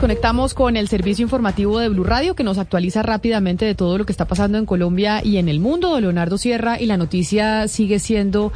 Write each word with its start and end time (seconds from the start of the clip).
Conectamos 0.00 0.54
con 0.54 0.78
el 0.78 0.88
servicio 0.88 1.24
informativo 1.24 1.78
de 1.78 1.90
Blue 1.90 2.04
Radio 2.04 2.34
que 2.34 2.42
nos 2.42 2.56
actualiza 2.56 3.02
rápidamente 3.02 3.66
de 3.66 3.74
todo 3.74 3.98
lo 3.98 4.06
que 4.06 4.12
está 4.12 4.24
pasando 4.24 4.56
en 4.56 4.64
Colombia 4.64 5.20
y 5.22 5.36
en 5.36 5.50
el 5.50 5.60
mundo. 5.60 6.00
Leonardo 6.00 6.38
Sierra 6.38 6.80
y 6.80 6.86
la 6.86 6.96
noticia 6.96 7.68
sigue 7.68 7.98
siendo 7.98 8.50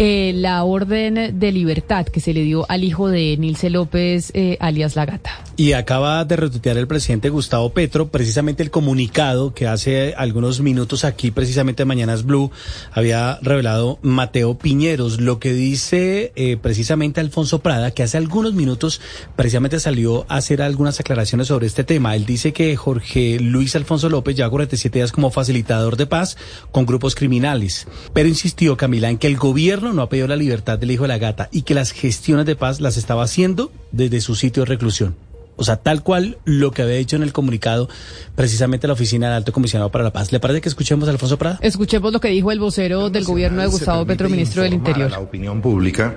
eh, 0.00 0.32
la 0.34 0.64
orden 0.64 1.38
de 1.38 1.52
libertad 1.52 2.06
que 2.06 2.18
se 2.18 2.34
le 2.34 2.42
dio 2.42 2.66
al 2.68 2.82
hijo 2.82 3.08
de 3.08 3.36
Nilce 3.36 3.70
López, 3.70 4.32
eh, 4.34 4.56
alias 4.58 4.96
La 4.96 5.06
Gata. 5.06 5.30
Y 5.56 5.74
acaba 5.74 6.24
de 6.24 6.34
retuitear 6.34 6.76
el 6.76 6.88
presidente 6.88 7.28
Gustavo 7.30 7.70
Petro 7.70 8.08
precisamente 8.08 8.64
el 8.64 8.72
comunicado 8.72 9.54
que 9.54 9.68
hace 9.68 10.14
algunos 10.16 10.60
minutos 10.60 11.04
aquí, 11.04 11.30
precisamente 11.30 11.84
Mañanas 11.84 12.24
Blue, 12.24 12.50
había 12.92 13.38
revelado 13.40 14.00
Mateo 14.02 14.58
Piñeros. 14.58 15.20
Lo 15.20 15.38
que 15.38 15.52
dice 15.52 16.32
eh, 16.34 16.56
precisamente 16.60 17.20
Alfonso 17.20 17.60
Prada, 17.60 17.92
que 17.92 18.02
hace 18.02 18.16
algunos 18.18 18.54
minutos 18.54 19.00
precisamente 19.36 19.78
salió 19.78 20.26
a 20.28 20.38
hacer 20.38 20.60
algunas 20.88 21.00
aclaraciones 21.00 21.48
sobre 21.48 21.66
este 21.66 21.84
tema. 21.84 22.16
Él 22.16 22.24
dice 22.24 22.52
que 22.54 22.74
Jorge 22.74 23.38
Luis 23.40 23.76
Alfonso 23.76 24.08
López 24.08 24.36
ya 24.36 24.48
47 24.48 24.98
días 24.98 25.12
como 25.12 25.30
facilitador 25.30 25.96
de 25.96 26.06
paz 26.06 26.38
con 26.72 26.86
grupos 26.86 27.14
criminales. 27.14 27.86
Pero 28.14 28.28
insistió 28.28 28.76
Camila 28.76 29.10
en 29.10 29.18
que 29.18 29.26
el 29.26 29.36
gobierno 29.36 29.92
no 29.92 30.00
ha 30.00 30.08
pedido 30.08 30.28
la 30.28 30.36
libertad 30.36 30.78
del 30.78 30.90
hijo 30.90 31.02
de 31.04 31.08
la 31.08 31.18
gata 31.18 31.50
y 31.52 31.62
que 31.62 31.74
las 31.74 31.92
gestiones 31.92 32.46
de 32.46 32.56
paz 32.56 32.80
las 32.80 32.96
estaba 32.96 33.22
haciendo 33.22 33.70
desde 33.92 34.22
su 34.22 34.34
sitio 34.34 34.62
de 34.62 34.70
reclusión. 34.70 35.14
O 35.56 35.64
sea, 35.64 35.76
tal 35.76 36.02
cual 36.02 36.38
lo 36.44 36.70
que 36.70 36.82
había 36.82 36.94
dicho 36.94 37.16
en 37.16 37.22
el 37.22 37.32
comunicado 37.32 37.88
precisamente 38.34 38.86
la 38.86 38.94
Oficina 38.94 39.26
del 39.26 39.36
Alto 39.36 39.52
Comisionado 39.52 39.90
para 39.90 40.04
la 40.04 40.12
Paz. 40.12 40.32
¿Le 40.32 40.40
parece 40.40 40.62
que 40.62 40.70
escuchemos 40.70 41.08
a 41.08 41.10
Alfonso 41.10 41.36
Prada? 41.36 41.58
Escuchemos 41.60 42.12
lo 42.12 42.20
que 42.20 42.28
dijo 42.28 42.50
el 42.50 42.60
vocero 42.60 43.10
del 43.10 43.24
gobierno 43.24 43.60
de 43.60 43.66
Gustavo 43.66 44.06
Petro, 44.06 44.30
ministro 44.30 44.62
del 44.62 44.74
Interior. 44.74 45.10
la 45.10 45.20
opinión 45.20 45.60
pública 45.60 46.16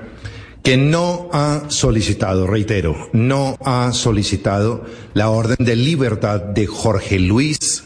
que 0.63 0.77
no 0.77 1.29
ha 1.33 1.63
solicitado, 1.69 2.47
reitero, 2.47 3.09
no 3.13 3.57
ha 3.63 3.91
solicitado 3.93 4.85
la 5.13 5.29
orden 5.29 5.57
de 5.59 5.75
libertad 5.75 6.39
de 6.39 6.67
Jorge 6.67 7.19
Luis 7.19 7.85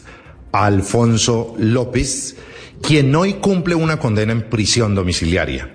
Alfonso 0.52 1.54
López, 1.58 2.36
quien 2.82 3.14
hoy 3.14 3.34
cumple 3.34 3.74
una 3.74 3.98
condena 3.98 4.32
en 4.32 4.48
prisión 4.50 4.94
domiciliaria 4.94 5.70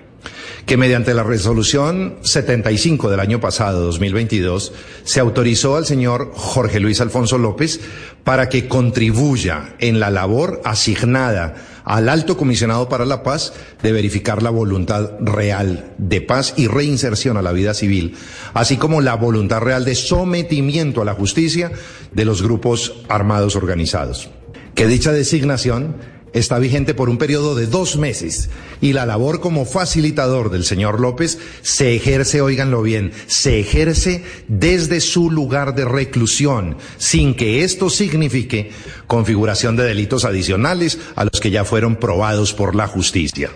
que 0.66 0.76
mediante 0.76 1.14
la 1.14 1.24
resolución 1.24 2.18
75 2.22 3.10
del 3.10 3.20
año 3.20 3.40
pasado, 3.40 3.84
2022, 3.84 4.72
se 5.02 5.20
autorizó 5.20 5.76
al 5.76 5.86
señor 5.86 6.32
Jorge 6.34 6.78
Luis 6.78 7.00
Alfonso 7.00 7.36
López 7.38 7.80
para 8.22 8.48
que 8.48 8.68
contribuya 8.68 9.74
en 9.80 9.98
la 9.98 10.10
labor 10.10 10.60
asignada 10.64 11.56
al 11.84 12.08
alto 12.08 12.36
comisionado 12.36 12.88
para 12.88 13.04
la 13.04 13.22
paz 13.22 13.52
de 13.82 13.92
verificar 13.92 14.42
la 14.42 14.50
voluntad 14.50 15.12
real 15.20 15.92
de 15.98 16.20
paz 16.20 16.54
y 16.56 16.66
reinserción 16.66 17.36
a 17.36 17.42
la 17.42 17.52
vida 17.52 17.74
civil, 17.74 18.16
así 18.54 18.76
como 18.76 19.00
la 19.00 19.14
voluntad 19.14 19.60
real 19.60 19.84
de 19.84 19.94
sometimiento 19.94 21.02
a 21.02 21.04
la 21.04 21.14
justicia 21.14 21.72
de 22.12 22.24
los 22.24 22.42
grupos 22.42 22.94
armados 23.08 23.56
organizados. 23.56 24.30
Que 24.74 24.86
dicha 24.86 25.12
designación 25.12 25.96
está 26.32 26.58
vigente 26.58 26.94
por 26.94 27.08
un 27.08 27.18
periodo 27.18 27.54
de 27.54 27.66
dos 27.66 27.96
meses 27.96 28.50
y 28.80 28.92
la 28.92 29.06
labor 29.06 29.40
como 29.40 29.64
facilitador 29.64 30.50
del 30.50 30.64
señor 30.64 31.00
López 31.00 31.38
se 31.62 31.94
ejerce, 31.94 32.40
oíganlo 32.40 32.82
bien, 32.82 33.12
se 33.26 33.60
ejerce 33.60 34.24
desde 34.48 35.00
su 35.00 35.30
lugar 35.30 35.74
de 35.74 35.84
reclusión, 35.84 36.76
sin 36.98 37.34
que 37.34 37.64
esto 37.64 37.90
signifique 37.90 38.70
configuración 39.06 39.76
de 39.76 39.84
delitos 39.84 40.24
adicionales 40.24 40.98
a 41.16 41.24
los 41.24 41.40
que 41.40 41.50
ya 41.50 41.64
fueron 41.64 41.96
probados 41.96 42.52
por 42.52 42.74
la 42.74 42.86
justicia 42.86 43.50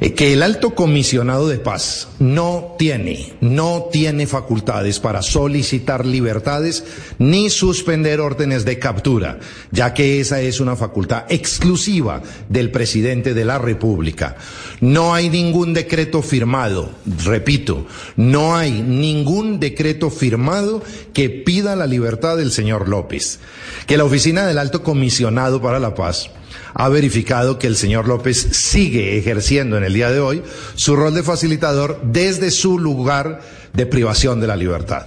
que 0.00 0.32
el 0.32 0.42
alto 0.42 0.74
comisionado 0.74 1.48
de 1.48 1.58
paz 1.58 2.08
no 2.20 2.76
tiene, 2.78 3.32
no 3.40 3.88
tiene 3.90 4.26
facultades 4.28 5.00
para 5.00 5.22
solicitar 5.22 6.06
libertades 6.06 6.84
ni 7.18 7.50
suspender 7.50 8.20
órdenes 8.20 8.64
de 8.64 8.78
captura, 8.78 9.40
ya 9.72 9.94
que 9.94 10.20
esa 10.20 10.40
es 10.40 10.60
una 10.60 10.76
facultad 10.76 11.24
exclusiva 11.28 12.22
del 12.48 12.70
presidente 12.70 13.34
de 13.34 13.44
la 13.44 13.58
República. 13.58 14.36
No 14.80 15.14
hay 15.14 15.30
ningún 15.30 15.74
decreto 15.74 16.22
firmado, 16.22 16.92
repito, 17.24 17.86
no 18.16 18.56
hay 18.56 18.82
ningún 18.82 19.58
decreto 19.58 20.10
firmado 20.10 20.82
que 21.12 21.28
pida 21.28 21.74
la 21.74 21.86
libertad 21.86 22.36
del 22.36 22.52
señor 22.52 22.88
López. 22.88 23.40
Que 23.86 23.96
la 23.96 24.04
oficina 24.04 24.46
del 24.46 24.58
alto 24.58 24.82
comisionado 24.82 25.60
para 25.60 25.80
la 25.80 25.94
paz 25.94 26.30
ha 26.74 26.88
verificado 26.88 27.58
que 27.58 27.66
el 27.66 27.76
señor 27.76 28.08
López 28.08 28.48
sigue 28.52 29.18
ejerciendo 29.18 29.76
en 29.76 29.84
el 29.84 29.94
día 29.94 30.10
de 30.10 30.20
hoy 30.20 30.42
su 30.74 30.96
rol 30.96 31.14
de 31.14 31.22
facilitador 31.22 32.00
desde 32.02 32.50
su 32.50 32.78
lugar 32.78 33.40
de 33.72 33.86
privación 33.86 34.40
de 34.40 34.46
la 34.46 34.56
libertad. 34.56 35.06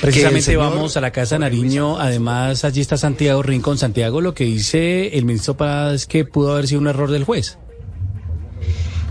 Precisamente 0.00 0.42
señor... 0.42 0.70
vamos 0.70 0.96
a 0.96 1.00
la 1.00 1.12
Casa 1.12 1.38
Nariño, 1.38 1.98
además 1.98 2.64
allí 2.64 2.80
está 2.80 2.96
Santiago 2.96 3.42
Rincón. 3.42 3.78
Santiago, 3.78 4.20
lo 4.20 4.34
que 4.34 4.44
dice 4.44 5.16
el 5.16 5.24
ministro 5.24 5.56
Paz 5.56 5.94
es 5.94 6.06
que 6.06 6.24
pudo 6.24 6.52
haber 6.52 6.66
sido 6.66 6.80
un 6.80 6.88
error 6.88 7.10
del 7.10 7.24
juez. 7.24 7.58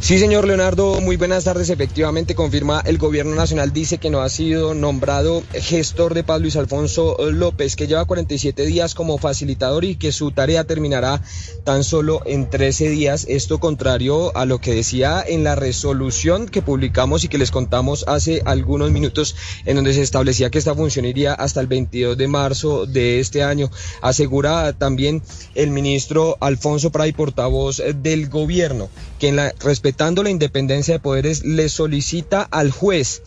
Sí, 0.01 0.17
señor 0.17 0.47
Leonardo, 0.47 0.99
muy 0.99 1.15
buenas 1.15 1.43
tardes. 1.43 1.69
Efectivamente, 1.69 2.33
confirma 2.33 2.81
el 2.83 2.97
gobierno 2.97 3.35
nacional, 3.35 3.71
dice 3.71 3.99
que 3.99 4.09
no 4.09 4.21
ha 4.21 4.29
sido 4.29 4.73
nombrado 4.73 5.43
gestor 5.53 6.15
de 6.15 6.23
paz 6.23 6.41
Luis 6.41 6.55
Alfonso 6.55 7.15
López, 7.31 7.75
que 7.75 7.85
lleva 7.85 8.05
47 8.05 8.65
días 8.65 8.95
como 8.95 9.19
facilitador 9.19 9.85
y 9.85 9.97
que 9.97 10.11
su 10.11 10.31
tarea 10.31 10.63
terminará 10.63 11.21
tan 11.63 11.83
solo 11.83 12.23
en 12.25 12.49
13 12.49 12.89
días. 12.89 13.27
Esto 13.29 13.59
contrario 13.59 14.35
a 14.35 14.45
lo 14.45 14.59
que 14.59 14.73
decía 14.73 15.23
en 15.25 15.43
la 15.43 15.53
resolución 15.53 16.47
que 16.47 16.63
publicamos 16.63 17.23
y 17.23 17.27
que 17.27 17.37
les 17.37 17.51
contamos 17.51 18.03
hace 18.07 18.41
algunos 18.45 18.89
minutos, 18.89 19.35
en 19.67 19.75
donde 19.75 19.93
se 19.93 20.01
establecía 20.01 20.49
que 20.49 20.57
esta 20.57 20.73
función 20.73 21.05
iría 21.05 21.35
hasta 21.35 21.61
el 21.61 21.67
22 21.67 22.17
de 22.17 22.27
marzo 22.27 22.87
de 22.87 23.19
este 23.19 23.43
año. 23.43 23.69
Asegura 24.01 24.73
también 24.73 25.21
el 25.53 25.69
ministro 25.69 26.37
Alfonso 26.39 26.91
Pray, 26.91 27.11
portavoz 27.11 27.83
del 28.01 28.29
gobierno, 28.29 28.89
que 29.19 29.27
en 29.27 29.35
la 29.35 29.51
respetando 29.91 30.23
la 30.23 30.29
independencia 30.29 30.93
de 30.93 30.99
poderes, 31.01 31.43
le 31.43 31.67
solicita 31.67 32.43
al 32.43 32.71
juez 32.71 33.23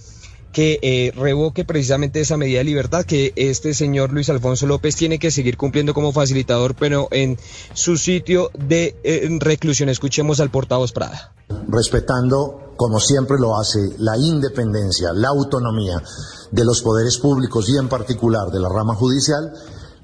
que 0.50 0.78
eh, 0.80 1.12
revoque 1.14 1.66
precisamente 1.66 2.20
esa 2.20 2.38
medida 2.38 2.58
de 2.58 2.64
libertad 2.64 3.04
que 3.04 3.34
este 3.36 3.74
señor 3.74 4.12
Luis 4.12 4.30
Alfonso 4.30 4.66
López 4.66 4.96
tiene 4.96 5.18
que 5.18 5.30
seguir 5.30 5.58
cumpliendo 5.58 5.92
como 5.92 6.10
facilitador, 6.10 6.74
pero 6.74 7.08
en 7.10 7.36
su 7.74 7.98
sitio 7.98 8.50
de 8.54 8.96
reclusión. 9.40 9.90
Escuchemos 9.90 10.40
al 10.40 10.50
portavoz 10.50 10.92
Prada. 10.92 11.34
Respetando, 11.68 12.72
como 12.76 12.98
siempre 12.98 13.36
lo 13.38 13.58
hace, 13.58 13.80
la 13.98 14.16
independencia, 14.16 15.12
la 15.12 15.28
autonomía 15.28 16.02
de 16.50 16.64
los 16.64 16.80
poderes 16.80 17.18
públicos 17.18 17.68
y 17.68 17.76
en 17.76 17.90
particular 17.90 18.50
de 18.50 18.60
la 18.60 18.70
rama 18.70 18.94
judicial, 18.94 19.52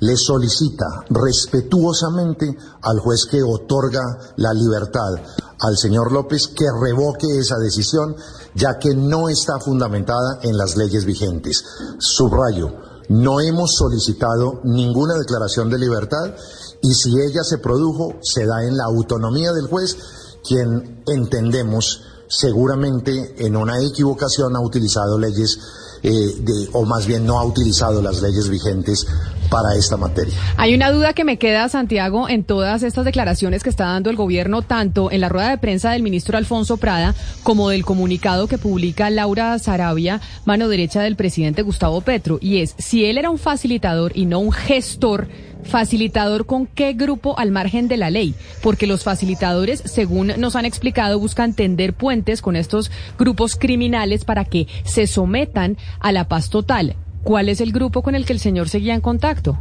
le 0.01 0.17
solicita 0.17 0.87
respetuosamente 1.11 2.57
al 2.83 2.99
juez 2.99 3.27
que 3.31 3.43
otorga 3.43 4.03
la 4.37 4.53
libertad 4.53 5.15
al 5.61 5.77
señor 5.77 6.11
López 6.13 6.49
que 6.49 6.65
revoque 6.81 7.39
esa 7.39 7.59
decisión, 7.59 8.17
ya 8.55 8.79
que 8.79 8.95
no 8.95 9.29
está 9.29 9.59
fundamentada 9.61 10.41
en 10.43 10.57
las 10.57 10.77
leyes 10.77 11.05
vigentes. 11.05 11.63
Subrayo, 11.99 12.73
no 13.09 13.41
hemos 13.41 13.75
solicitado 13.75 14.61
ninguna 14.65 15.19
declaración 15.19 15.69
de 15.69 15.79
libertad 15.79 16.35
y 16.81 16.95
si 16.95 17.11
ella 17.21 17.45
se 17.45 17.59
produjo, 17.59 18.15
se 18.23 18.47
da 18.47 18.65
en 18.65 18.77
la 18.77 18.85
autonomía 18.85 19.53
del 19.53 19.67
juez, 19.67 19.97
quien 20.43 21.03
entendemos 21.07 22.03
seguramente 22.29 23.35
en 23.45 23.57
una 23.57 23.83
equivocación 23.83 24.57
ha 24.57 24.61
utilizado 24.61 25.19
leyes 25.19 25.59
eh, 26.03 26.11
de, 26.11 26.71
o 26.73 26.85
más 26.85 27.07
bien 27.07 27.27
no 27.27 27.39
ha 27.39 27.45
utilizado 27.45 28.01
las 28.01 28.23
leyes 28.23 28.49
vigentes 28.49 29.07
para 29.51 29.75
esta 29.75 29.97
materia. 29.97 30.35
Hay 30.57 30.75
una 30.75 30.91
duda 30.91 31.13
que 31.13 31.25
me 31.25 31.39
queda, 31.39 31.69
Santiago, 31.69 32.29
en 32.29 32.45
todas 32.45 32.83
estas 32.83 33.05
declaraciones 33.05 33.63
que 33.63 33.71
está 33.71 33.87
dando 33.87 34.09
el 34.09 34.17
gobierno, 34.17 34.63
tanto 34.63 35.11
en 35.11 35.21
la 35.21 35.29
rueda 35.29 35.51
de 35.51 35.59
prensa 35.59 35.91
del 35.91 36.03
ministro 36.03 36.39
Alfonso 36.39 36.77
Prada 36.77 37.15
como 37.43 37.69
del 37.69 37.85
comunicado 37.85 38.47
que 38.47 38.59
publica 38.59 39.11
Laura 39.11 39.59
Sarabia, 39.59 40.21
mano 40.45 40.69
derecha 40.69 41.03
del 41.03 41.17
presidente 41.17 41.63
Gustavo 41.63 42.01
Petro, 42.01 42.39
y 42.41 42.59
es, 42.59 42.75
si 42.79 43.05
él 43.05 43.19
era 43.19 43.31
un 43.31 43.39
facilitador 43.39 44.13
y 44.15 44.27
no 44.27 44.39
un 44.39 44.53
gestor, 44.53 45.29
¿Facilitador 45.65 46.47
con 46.47 46.67
qué 46.67 46.95
grupo 46.95 47.39
al 47.39 47.51
margen 47.51 47.89
de 47.89 47.97
la 47.97 48.11
ley? 48.11 48.35
Porque 48.63 48.87
los 48.87 49.05
facilitadores, 49.05 49.83
según 49.85 50.33
nos 50.39 50.57
han 50.57 50.65
explicado, 50.65 51.19
buscan 51.19 51.55
tender 51.55 51.93
puentes 51.93 52.43
con 52.43 52.57
estos 52.57 52.91
grupos 53.19 53.57
criminales 53.57 54.25
para 54.25 54.45
que 54.45 54.67
se 54.85 55.07
sometan 55.07 55.77
a 56.01 56.13
la 56.13 56.29
paz 56.29 56.51
total. 56.51 56.97
¿Cuál 57.23 57.49
es 57.49 57.61
el 57.61 57.73
grupo 57.73 58.03
con 58.03 58.15
el 58.15 58.25
que 58.25 58.33
el 58.33 58.41
señor 58.41 58.69
seguía 58.69 58.95
en 58.95 59.01
contacto? 59.01 59.59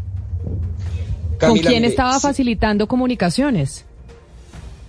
¿Con 1.39 1.57
quién 1.57 1.85
estaba 1.85 2.19
facilitando 2.19 2.87
comunicaciones? 2.87 3.85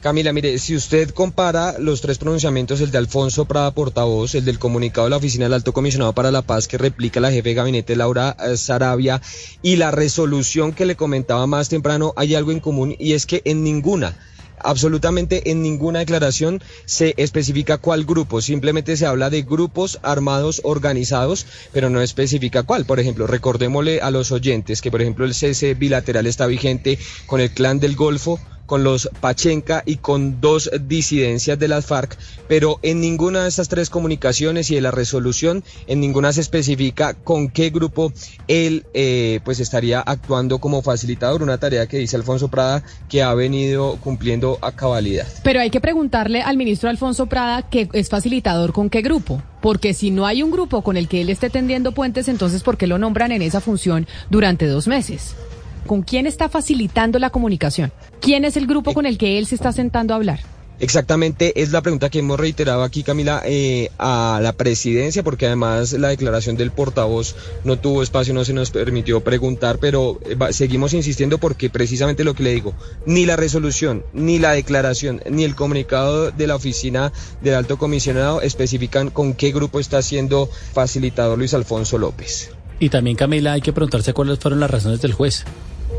Camila, 0.00 0.32
mire, 0.32 0.58
si 0.58 0.74
usted 0.74 1.10
compara 1.10 1.78
los 1.78 2.00
tres 2.00 2.16
pronunciamientos, 2.16 2.80
el 2.80 2.90
de 2.90 2.96
Alfonso 2.96 3.44
Prada, 3.44 3.70
portavoz, 3.72 4.34
el 4.34 4.46
del 4.46 4.58
comunicado 4.58 5.04
de 5.06 5.10
la 5.10 5.18
Oficina 5.18 5.44
del 5.44 5.52
Alto 5.52 5.74
Comisionado 5.74 6.14
para 6.14 6.30
la 6.30 6.40
Paz 6.40 6.66
que 6.66 6.78
replica 6.78 7.20
la 7.20 7.30
jefe 7.30 7.50
de 7.50 7.54
gabinete 7.54 7.96
Laura 7.96 8.34
eh, 8.40 8.56
Sarabia 8.56 9.20
y 9.60 9.76
la 9.76 9.90
resolución 9.90 10.72
que 10.72 10.86
le 10.86 10.96
comentaba 10.96 11.46
más 11.46 11.68
temprano, 11.68 12.14
hay 12.16 12.34
algo 12.34 12.50
en 12.50 12.60
común 12.60 12.96
y 12.98 13.12
es 13.12 13.26
que 13.26 13.42
en 13.44 13.62
ninguna 13.62 14.16
absolutamente 14.62 15.50
en 15.50 15.62
ninguna 15.62 16.00
declaración 16.00 16.62
se 16.84 17.14
especifica 17.16 17.78
cuál 17.78 18.04
grupo, 18.04 18.40
simplemente 18.40 18.96
se 18.96 19.06
habla 19.06 19.30
de 19.30 19.42
grupos 19.42 19.98
armados 20.02 20.60
organizados, 20.64 21.46
pero 21.72 21.90
no 21.90 22.00
especifica 22.00 22.62
cuál. 22.62 22.84
Por 22.84 23.00
ejemplo, 23.00 23.26
recordémosle 23.26 24.00
a 24.00 24.10
los 24.10 24.32
oyentes 24.32 24.80
que, 24.80 24.90
por 24.90 25.02
ejemplo, 25.02 25.24
el 25.24 25.34
cese 25.34 25.74
bilateral 25.74 26.26
está 26.26 26.46
vigente 26.46 26.98
con 27.26 27.40
el 27.40 27.50
clan 27.50 27.80
del 27.80 27.96
Golfo, 27.96 28.40
con 28.70 28.84
los 28.84 29.10
Pachenca 29.20 29.82
y 29.84 29.96
con 29.96 30.40
dos 30.40 30.70
disidencias 30.86 31.58
de 31.58 31.66
las 31.66 31.86
FARC, 31.86 32.16
pero 32.46 32.78
en 32.84 33.00
ninguna 33.00 33.42
de 33.42 33.48
estas 33.48 33.68
tres 33.68 33.90
comunicaciones 33.90 34.70
y 34.70 34.76
de 34.76 34.80
la 34.80 34.92
resolución, 34.92 35.64
en 35.88 35.98
ninguna 35.98 36.32
se 36.32 36.40
especifica 36.40 37.14
con 37.14 37.48
qué 37.48 37.70
grupo 37.70 38.12
él 38.46 38.86
eh, 38.94 39.40
pues 39.44 39.58
estaría 39.58 39.98
actuando 39.98 40.60
como 40.60 40.82
facilitador, 40.82 41.42
una 41.42 41.58
tarea 41.58 41.88
que 41.88 41.96
dice 41.96 42.14
Alfonso 42.14 42.46
Prada 42.46 42.84
que 43.08 43.24
ha 43.24 43.34
venido 43.34 43.96
cumpliendo 43.96 44.56
a 44.62 44.70
cabalidad. 44.70 45.26
Pero 45.42 45.58
hay 45.58 45.70
que 45.70 45.80
preguntarle 45.80 46.40
al 46.40 46.56
ministro 46.56 46.90
Alfonso 46.90 47.26
Prada 47.26 47.68
que 47.68 47.88
es 47.92 48.08
facilitador 48.08 48.72
con 48.72 48.88
qué 48.88 49.02
grupo. 49.02 49.42
Porque 49.60 49.94
si 49.94 50.12
no 50.12 50.26
hay 50.26 50.44
un 50.44 50.52
grupo 50.52 50.82
con 50.82 50.96
el 50.96 51.08
que 51.08 51.22
él 51.22 51.28
esté 51.28 51.50
tendiendo 51.50 51.90
puentes, 51.90 52.28
entonces 52.28 52.62
¿por 52.62 52.76
qué 52.76 52.86
lo 52.86 52.98
nombran 52.98 53.32
en 53.32 53.42
esa 53.42 53.60
función 53.60 54.06
durante 54.30 54.66
dos 54.66 54.86
meses? 54.86 55.34
¿Con 55.86 56.02
quién 56.02 56.26
está 56.26 56.48
facilitando 56.48 57.18
la 57.18 57.30
comunicación? 57.30 57.92
¿Quién 58.20 58.44
es 58.44 58.56
el 58.56 58.66
grupo 58.66 58.94
con 58.94 59.06
el 59.06 59.18
que 59.18 59.38
él 59.38 59.46
se 59.46 59.54
está 59.54 59.72
sentando 59.72 60.14
a 60.14 60.16
hablar? 60.16 60.40
Exactamente, 60.80 61.60
es 61.60 61.72
la 61.72 61.82
pregunta 61.82 62.08
que 62.08 62.20
hemos 62.20 62.40
reiterado 62.40 62.82
aquí, 62.82 63.02
Camila, 63.02 63.42
eh, 63.44 63.90
a 63.98 64.40
la 64.42 64.54
presidencia, 64.54 65.22
porque 65.22 65.44
además 65.44 65.92
la 65.92 66.08
declaración 66.08 66.56
del 66.56 66.70
portavoz 66.70 67.36
no 67.64 67.78
tuvo 67.78 68.02
espacio, 68.02 68.32
no 68.32 68.46
se 68.46 68.54
nos 68.54 68.70
permitió 68.70 69.20
preguntar, 69.20 69.78
pero 69.78 70.18
eh, 70.24 70.52
seguimos 70.54 70.94
insistiendo 70.94 71.36
porque 71.36 71.68
precisamente 71.68 72.24
lo 72.24 72.32
que 72.32 72.44
le 72.44 72.54
digo, 72.54 72.72
ni 73.04 73.26
la 73.26 73.36
resolución, 73.36 74.04
ni 74.14 74.38
la 74.38 74.52
declaración, 74.52 75.22
ni 75.28 75.44
el 75.44 75.54
comunicado 75.54 76.30
de 76.30 76.46
la 76.46 76.56
oficina 76.56 77.12
del 77.42 77.56
alto 77.56 77.76
comisionado 77.76 78.40
especifican 78.40 79.10
con 79.10 79.34
qué 79.34 79.52
grupo 79.52 79.80
está 79.80 80.00
siendo 80.00 80.48
facilitador 80.72 81.36
Luis 81.36 81.52
Alfonso 81.52 81.98
López. 81.98 82.52
Y 82.78 82.88
también, 82.88 83.16
Camila, 83.16 83.52
hay 83.52 83.60
que 83.60 83.74
preguntarse 83.74 84.14
cuáles 84.14 84.38
fueron 84.38 84.60
las 84.60 84.70
razones 84.70 85.02
del 85.02 85.12
juez 85.12 85.44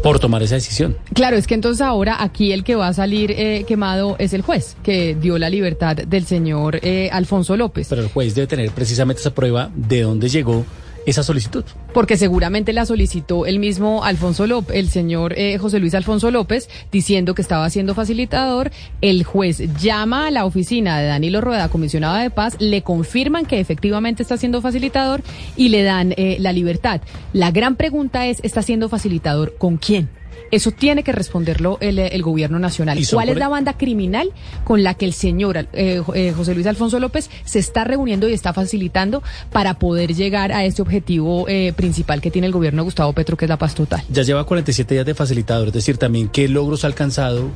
por 0.03 0.19
tomar 0.19 0.41
esa 0.43 0.55
decisión. 0.55 0.97
Claro, 1.13 1.37
es 1.37 1.47
que 1.47 1.53
entonces 1.53 1.81
ahora 1.81 2.23
aquí 2.23 2.51
el 2.51 2.63
que 2.63 2.75
va 2.75 2.87
a 2.87 2.93
salir 2.93 3.31
eh, 3.31 3.65
quemado 3.67 4.15
es 4.19 4.33
el 4.33 4.41
juez, 4.41 4.75
que 4.83 5.15
dio 5.15 5.37
la 5.37 5.49
libertad 5.49 5.95
del 5.95 6.25
señor 6.25 6.79
eh, 6.81 7.09
Alfonso 7.11 7.55
López. 7.55 7.87
Pero 7.89 8.01
el 8.01 8.09
juez 8.09 8.35
debe 8.35 8.47
tener 8.47 8.71
precisamente 8.71 9.19
esa 9.19 9.33
prueba 9.33 9.69
de 9.75 10.01
dónde 10.01 10.29
llegó 10.29 10.65
esa 11.05 11.23
solicitud. 11.23 11.63
Porque 11.93 12.17
seguramente 12.17 12.73
la 12.73 12.85
solicitó 12.85 13.45
el 13.45 13.59
mismo 13.59 14.03
Alfonso 14.03 14.47
López, 14.47 14.75
el 14.75 14.89
señor 14.89 15.33
eh, 15.37 15.57
José 15.57 15.79
Luis 15.79 15.93
Alfonso 15.93 16.31
López, 16.31 16.69
diciendo 16.91 17.35
que 17.35 17.41
estaba 17.41 17.69
siendo 17.69 17.95
facilitador. 17.95 18.71
El 19.01 19.23
juez 19.23 19.59
llama 19.79 20.27
a 20.27 20.31
la 20.31 20.45
oficina 20.45 20.99
de 20.99 21.07
Danilo 21.07 21.41
Rueda, 21.41 21.69
comisionado 21.69 22.17
de 22.17 22.29
paz, 22.29 22.55
le 22.59 22.81
confirman 22.81 23.45
que 23.45 23.59
efectivamente 23.59 24.23
está 24.23 24.37
siendo 24.37 24.61
facilitador 24.61 25.21
y 25.55 25.69
le 25.69 25.83
dan 25.83 26.13
eh, 26.17 26.37
la 26.39 26.53
libertad. 26.53 27.01
La 27.33 27.51
gran 27.51 27.75
pregunta 27.75 28.27
es, 28.27 28.39
¿está 28.43 28.61
siendo 28.61 28.89
facilitador 28.89 29.55
con 29.57 29.77
quién? 29.77 30.09
Eso 30.51 30.71
tiene 30.71 31.03
que 31.03 31.11
responderlo 31.11 31.77
el, 31.81 31.99
el 31.99 32.21
gobierno 32.21 32.59
nacional. 32.59 32.99
¿Cuál 33.11 33.29
es 33.29 33.37
la 33.37 33.47
banda 33.47 33.77
criminal 33.77 34.31
con 34.63 34.83
la 34.83 34.93
que 34.93 35.05
el 35.05 35.13
señor 35.13 35.57
eh, 35.57 35.67
eh, 36.13 36.33
José 36.35 36.53
Luis 36.53 36.67
Alfonso 36.67 36.99
López 36.99 37.29
se 37.45 37.59
está 37.59 37.83
reuniendo 37.83 38.27
y 38.27 38.33
está 38.33 38.53
facilitando 38.53 39.23
para 39.51 39.79
poder 39.79 40.13
llegar 40.13 40.51
a 40.51 40.65
ese 40.65 40.81
objetivo 40.81 41.47
eh, 41.47 41.73
principal 41.75 42.21
que 42.21 42.31
tiene 42.31 42.47
el 42.47 42.53
gobierno 42.53 42.81
de 42.81 42.85
Gustavo 42.85 43.13
Petro, 43.13 43.37
que 43.37 43.45
es 43.45 43.49
la 43.49 43.57
paz 43.57 43.75
total? 43.75 44.03
Ya 44.09 44.23
lleva 44.23 44.43
47 44.43 44.93
días 44.93 45.05
de 45.05 45.15
facilitador, 45.15 45.67
es 45.67 45.73
decir, 45.73 45.97
también 45.97 46.27
qué 46.29 46.47
logros 46.47 46.83
ha 46.83 46.87
alcanzado 46.87 47.49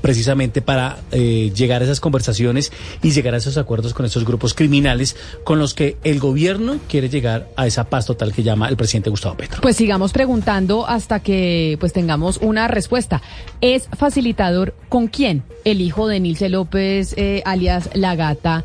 precisamente 0.00 0.62
para 0.62 0.98
eh, 1.12 1.52
llegar 1.54 1.82
a 1.82 1.84
esas 1.84 2.00
conversaciones 2.00 2.72
y 3.02 3.10
llegar 3.10 3.34
a 3.34 3.38
esos 3.38 3.56
acuerdos 3.56 3.94
con 3.94 4.06
esos 4.06 4.24
grupos 4.24 4.54
criminales 4.54 5.16
con 5.44 5.58
los 5.58 5.74
que 5.74 5.96
el 6.04 6.20
gobierno 6.20 6.78
quiere 6.88 7.08
llegar 7.08 7.48
a 7.56 7.66
esa 7.66 7.84
paz 7.84 8.06
total 8.06 8.32
que 8.32 8.42
llama 8.42 8.68
el 8.68 8.76
presidente 8.76 9.10
Gustavo 9.10 9.36
Petro. 9.36 9.60
Pues 9.60 9.76
sigamos 9.76 10.12
preguntando 10.12 10.86
hasta 10.86 11.20
que 11.20 11.76
pues 11.80 11.92
tengamos 11.92 12.38
una 12.38 12.68
respuesta. 12.68 13.22
¿Es 13.60 13.88
facilitador 13.96 14.74
con 14.88 15.08
quién? 15.08 15.42
El 15.64 15.80
hijo 15.80 16.08
de 16.08 16.20
Nilce 16.20 16.48
López, 16.48 17.14
eh, 17.16 17.42
alias 17.44 17.90
La 17.94 18.14
Gata 18.16 18.64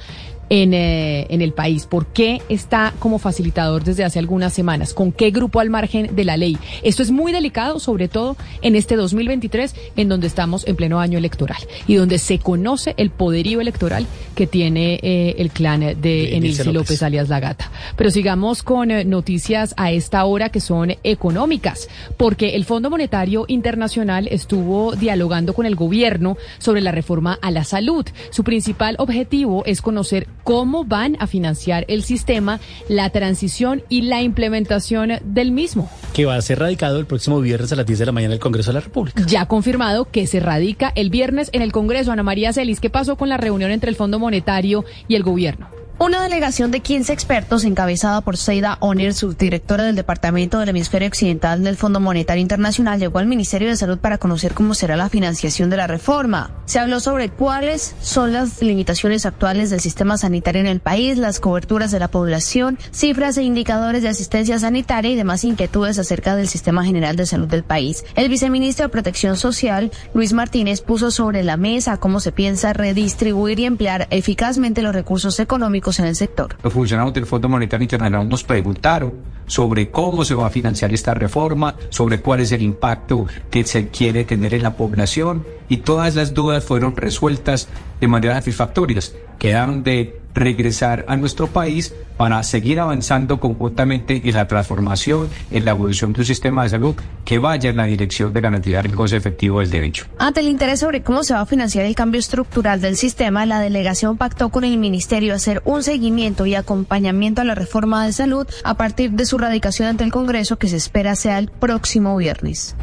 en, 0.50 0.74
eh, 0.74 1.28
en 1.30 1.42
el 1.42 1.54
país? 1.54 1.86
¿Por 1.86 2.08
qué 2.08 2.42
está 2.50 2.94
como 3.00 3.20
facilitador 3.20 3.84
desde 3.84 4.04
hace 4.04 4.20
algunas 4.20 4.54
semanas? 4.54 4.94
¿Con 4.94 5.12
qué 5.12 5.32
grupo 5.32 5.60
al 5.60 5.70
margen 5.70 6.16
de 6.16 6.24
la 6.24 6.38
ley? 6.38 6.58
Esto 6.84 7.04
es 7.04 7.12
muy 7.12 7.32
delicado, 7.32 7.80
sobre 7.80 8.08
todo 8.08 8.38
en 8.62 8.76
este 8.76 8.96
2023, 8.96 9.76
en 9.96 10.10
donde 10.10 10.28
estamos 10.28 10.68
en 10.68 10.76
pleno 10.76 11.00
año 11.00 11.18
electoral 11.18 11.58
y 11.88 11.96
donde 11.96 12.18
se 12.18 12.40
conoce 12.40 12.94
el 12.98 13.10
poderío 13.10 13.62
electoral 13.62 14.06
que 14.36 14.48
tiene 14.48 15.00
eh, 15.02 15.36
el 15.38 15.50
clan 15.52 15.80
de 16.02 16.36
Enilce 16.36 16.72
López. 16.72 17.02
alias 17.04 17.30
La 17.30 17.40
Gata. 17.40 17.72
Pero 17.96 18.12
sigamos 18.12 18.64
con 18.64 18.92
eh, 18.92 19.06
noticias 19.06 19.74
a 19.78 19.92
esta 19.92 20.26
hora 20.26 20.50
que 20.50 20.60
son 20.60 20.94
económicas, 21.04 21.90
porque 22.18 22.56
el 22.56 22.66
Fondo 22.66 22.90
Monetario 22.90 23.46
Internacional 23.48 24.28
estuvo 24.30 24.96
dialogando 24.96 25.54
con 25.54 25.66
el 25.66 25.76
gobierno 25.76 26.38
sobre 26.58 26.82
la 26.82 26.92
reforma 26.92 27.40
a 27.42 27.52
la 27.52 27.64
salud. 27.64 28.06
Su 28.30 28.44
principal 28.44 28.96
objetivo 29.00 29.64
es 29.66 29.82
conocer 29.82 30.28
cómo 30.46 30.86
van 30.86 31.18
a 31.20 31.28
financiar 31.28 31.84
el 31.90 32.04
sistema, 32.04 32.62
la 32.88 33.10
transición 33.10 33.84
y 33.90 34.04
la 34.04 34.22
implementación 34.22 35.12
del 35.26 35.52
mismo. 35.52 35.90
Que 36.14 36.26
va 36.26 36.36
a 36.36 36.42
ser 36.42 36.60
radicado 36.60 37.00
el 37.00 37.06
próximo 37.06 37.42
viernes 37.42 37.74
a 37.74 37.76
las 37.76 37.86
10 37.86 38.00
de 38.00 38.06
la 38.06 38.12
mañana 38.14 38.34
en 38.34 38.38
el 38.38 38.40
Congreso 38.40 38.70
de 38.70 38.76
la 38.76 38.82
República. 38.82 39.26
Ya 39.28 39.48
confirmado 39.48 40.06
que 40.10 40.28
se 40.28 40.40
radica 40.40 40.94
el 40.96 41.10
viernes 41.10 41.50
en 41.52 41.62
el 41.62 41.74
Congreso. 41.74 42.14
Ana 42.14 42.24
María 42.24 42.54
Celis, 42.54 42.80
¿qué 42.80 42.90
pasó 42.90 43.18
con 43.18 43.28
la 43.28 43.38
reunión 43.38 43.72
entre 43.72 43.90
el 43.90 43.96
Fondo 43.98 44.20
Monetario 44.20 44.86
y 45.08 45.16
el 45.16 45.24
gobierno? 45.24 45.75
Una 45.98 46.22
delegación 46.22 46.72
de 46.72 46.82
15 46.82 47.14
expertos 47.14 47.64
encabezada 47.64 48.20
por 48.20 48.36
Seida 48.36 48.78
Oner, 48.82 49.14
subdirectora 49.14 49.86
del 49.86 49.96
Departamento 49.96 50.60
del 50.60 50.68
Hemisferio 50.68 51.08
Occidental 51.08 51.64
del 51.64 51.78
Fondo 51.78 52.02
Monetario 52.02 52.42
Internacional, 52.42 53.00
llegó 53.00 53.20
al 53.20 53.28
Ministerio 53.28 53.70
de 53.70 53.78
Salud 53.78 53.98
para 53.98 54.18
conocer 54.18 54.54
cómo 54.54 54.74
será 54.74 54.98
la 54.98 55.08
financiación 55.08 55.70
de 55.70 55.78
la 55.78 55.88
reforma. 55.88 56.52
Se 56.66 56.80
habló 56.80 57.00
sobre 57.00 57.30
cuáles 57.30 57.96
son 58.02 58.34
las 58.34 58.62
limitaciones 58.62 59.26
actuales 59.26 59.70
del 59.70 59.80
sistema 59.80 60.18
sanitario 60.18 60.60
en 60.60 60.68
el 60.68 60.82
país, 60.82 61.18
las 61.18 61.40
coberturas 61.40 61.92
de 61.92 62.00
la 62.00 62.10
población, 62.10 62.78
cifras 62.92 63.38
e 63.38 63.44
indicadores 63.44 64.04
de 64.04 64.10
asistencia 64.10 64.60
sanitaria 64.60 65.12
y 65.12 65.16
demás 65.16 65.46
inquietudes 65.46 65.98
acerca 65.98 66.36
del 66.36 66.50
sistema 66.50 66.84
general 66.84 67.16
de 67.16 67.26
salud 67.26 67.48
del 67.48 67.64
país. 67.64 68.04
El 68.16 68.28
viceministro 68.28 68.84
de 68.84 68.90
Protección 68.90 69.38
Social, 69.38 69.92
Luis 70.14 70.34
Martínez, 70.34 70.82
puso 70.82 71.10
sobre 71.10 71.42
la 71.42 71.56
mesa 71.56 71.98
cómo 72.02 72.20
se 72.20 72.34
piensa 72.34 72.74
redistribuir 72.74 73.62
y 73.62 73.66
emplear 73.66 74.08
eficazmente 74.10 74.82
los 74.82 74.94
recursos 74.94 75.40
económicos 75.40 75.85
en 76.00 76.06
el 76.06 76.16
sector. 76.16 76.56
Los 76.64 76.74
funcionarios 76.74 77.14
del 77.14 77.26
Fondo 77.26 77.48
Monetario 77.48 77.84
Internacional 77.84 78.28
nos 78.28 78.44
preguntaron 78.44 79.14
sobre 79.46 79.92
cómo 79.92 80.26
se 80.26 80.34
va 80.34 80.48
a 80.48 80.50
financiar 80.50 80.94
esta 80.94 81.14
reforma, 81.14 81.76
sobre 81.90 82.20
cuál 82.20 82.40
es 82.40 82.52
el 82.52 82.62
impacto 82.62 83.28
que 83.52 83.64
se 83.64 83.90
quiere 83.90 84.24
tener 84.26 84.54
en 84.54 84.64
la 84.64 84.76
población 84.76 85.46
y 85.70 85.78
todas 85.78 86.16
las 86.16 86.34
dudas 86.34 86.64
fueron 86.64 86.96
resueltas 86.96 87.68
de 88.02 88.08
manera 88.08 88.36
satisfactoria. 88.36 89.00
Quedaron 89.38 89.84
de 89.84 90.20
regresar 90.36 91.06
a 91.08 91.16
nuestro 91.16 91.48
país 91.48 91.94
para 92.18 92.42
seguir 92.44 92.80
avanzando 92.80 93.40
conjuntamente 93.40 94.22
en 94.24 94.34
la 94.34 94.48
transformación, 94.48 95.30
en 95.52 95.66
la 95.66 95.72
evolución 95.72 96.14
de 96.14 96.22
un 96.22 96.26
sistema 96.26 96.64
de 96.64 96.70
salud 96.70 96.96
que 97.24 97.40
vaya 97.40 97.70
en 97.70 97.78
la 97.78 97.86
dirección 97.86 98.32
de 98.32 98.42
garantizar 98.42 98.86
el 98.86 98.96
goce 98.96 99.18
efectivo 99.18 99.60
del 99.60 99.72
derecho. 99.72 100.06
Ante 100.20 100.42
el 100.42 100.48
interés 100.48 100.82
sobre 100.82 101.02
cómo 101.02 101.24
se 101.24 101.34
va 101.34 101.42
a 101.42 101.46
financiar 101.46 101.86
el 101.86 101.96
cambio 101.96 102.20
estructural 102.20 102.82
del 102.82 102.98
sistema, 102.98 103.46
la 103.46 103.60
delegación 103.60 104.18
pactó 104.18 104.50
con 104.50 104.64
el 104.64 104.78
ministerio 104.78 105.34
hacer 105.34 105.62
un 105.66 105.84
seguimiento 105.84 106.46
y 106.46 106.56
acompañamiento 106.56 107.42
a 107.42 107.46
la 107.46 107.56
reforma 107.56 108.06
de 108.06 108.14
salud 108.14 108.48
a 108.64 108.76
partir 108.76 109.12
de 109.12 109.26
su 109.26 109.38
radicación 109.38 109.88
ante 109.88 110.04
el 110.04 110.12
Congreso 110.12 110.58
que 110.58 110.68
se 110.68 110.78
espera 110.78 111.16
sea 111.16 111.40
el 111.40 111.50
próximo 111.50 112.16
viernes. 112.18 112.76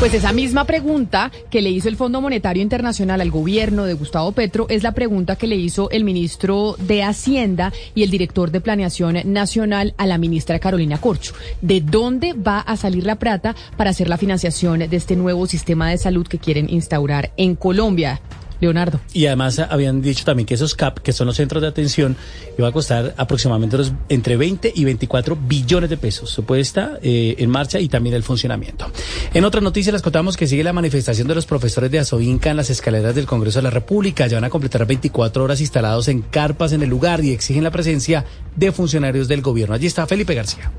Pues 0.00 0.14
esa 0.14 0.32
misma 0.32 0.64
pregunta 0.64 1.30
que 1.50 1.60
le 1.60 1.68
hizo 1.68 1.90
el 1.90 1.96
Fondo 1.96 2.22
Monetario 2.22 2.62
Internacional 2.62 3.20
al 3.20 3.30
gobierno 3.30 3.84
de 3.84 3.92
Gustavo 3.92 4.32
Petro 4.32 4.64
es 4.70 4.82
la 4.82 4.92
pregunta 4.92 5.36
que 5.36 5.46
le 5.46 5.56
hizo 5.56 5.90
el 5.90 6.04
ministro 6.04 6.74
de 6.78 7.02
Hacienda 7.02 7.70
y 7.94 8.02
el 8.02 8.10
director 8.10 8.50
de 8.50 8.62
Planeación 8.62 9.18
Nacional 9.26 9.92
a 9.98 10.06
la 10.06 10.16
ministra 10.16 10.58
Carolina 10.58 10.98
Corcho. 10.98 11.34
¿De 11.60 11.82
dónde 11.82 12.32
va 12.32 12.60
a 12.60 12.78
salir 12.78 13.04
la 13.04 13.16
plata 13.16 13.54
para 13.76 13.90
hacer 13.90 14.08
la 14.08 14.16
financiación 14.16 14.78
de 14.78 14.96
este 14.96 15.16
nuevo 15.16 15.46
sistema 15.46 15.90
de 15.90 15.98
salud 15.98 16.26
que 16.26 16.38
quieren 16.38 16.70
instaurar 16.70 17.32
en 17.36 17.54
Colombia? 17.54 18.22
Leonardo. 18.60 19.00
Y 19.12 19.26
además 19.26 19.58
habían 19.58 20.02
dicho 20.02 20.24
también 20.24 20.46
que 20.46 20.54
esos 20.54 20.74
CAP, 20.74 20.98
que 20.98 21.12
son 21.12 21.26
los 21.26 21.36
centros 21.36 21.62
de 21.62 21.68
atención, 21.68 22.16
iba 22.58 22.68
a 22.68 22.72
costar 22.72 23.14
aproximadamente 23.16 23.78
los, 23.78 23.92
entre 24.08 24.36
20 24.36 24.72
y 24.74 24.84
24 24.84 25.36
billones 25.36 25.90
de 25.90 25.96
pesos. 25.96 26.30
Su 26.30 26.44
puesta 26.44 26.98
eh, 27.02 27.36
en 27.38 27.50
marcha 27.50 27.80
y 27.80 27.88
también 27.88 28.14
el 28.14 28.22
funcionamiento. 28.22 28.90
En 29.34 29.44
otras 29.44 29.62
noticias 29.62 29.92
les 29.92 30.02
contamos 30.02 30.36
que 30.36 30.46
sigue 30.46 30.64
la 30.64 30.72
manifestación 30.72 31.28
de 31.28 31.34
los 31.34 31.46
profesores 31.46 31.90
de 31.90 31.98
Azoinca 31.98 32.50
en 32.50 32.56
las 32.56 32.70
escaleras 32.70 33.14
del 33.14 33.26
Congreso 33.26 33.58
de 33.58 33.64
la 33.64 33.70
República. 33.70 34.26
Ya 34.26 34.36
van 34.36 34.44
a 34.44 34.50
completar 34.50 34.86
24 34.86 35.44
horas 35.44 35.60
instalados 35.60 36.08
en 36.08 36.22
carpas 36.22 36.72
en 36.72 36.82
el 36.82 36.90
lugar 36.90 37.24
y 37.24 37.32
exigen 37.32 37.64
la 37.64 37.70
presencia 37.70 38.24
de 38.56 38.72
funcionarios 38.72 39.28
del 39.28 39.42
gobierno. 39.42 39.74
Allí 39.74 39.86
está 39.86 40.06
Felipe 40.06 40.34
García. 40.34 40.70